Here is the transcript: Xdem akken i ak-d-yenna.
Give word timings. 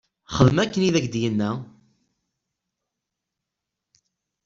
Xdem 0.35 0.57
akken 0.63 0.81
i 0.87 0.89
ak-d-yenna. 0.99 1.51